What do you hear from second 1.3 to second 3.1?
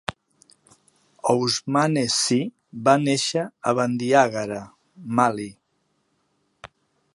Ousmane Sy va